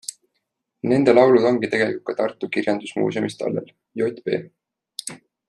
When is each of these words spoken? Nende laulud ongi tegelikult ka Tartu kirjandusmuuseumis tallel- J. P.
Nende 0.91 1.13
laulud 1.13 1.45
ongi 1.49 1.69
tegelikult 1.73 2.07
ka 2.07 2.15
Tartu 2.21 2.49
kirjandusmuuseumis 2.57 3.39
tallel- 3.43 3.71
J. 4.03 4.11
P. 4.31 4.43